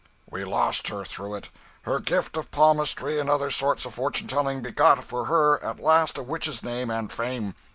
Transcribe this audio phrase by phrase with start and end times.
[0.27, 1.51] "We lost her through it.
[1.83, 6.17] Her gift of palmistry and other sorts of fortune telling begot for her at last
[6.17, 7.53] a witch's name and fame.